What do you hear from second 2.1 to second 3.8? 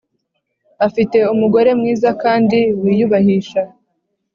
kandi wiyubahisha